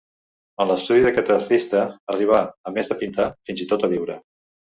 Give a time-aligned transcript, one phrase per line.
[0.63, 1.83] En l'estudi d'aquest artista
[2.15, 4.19] arribarà -a més de pintar- fins i tot a viure.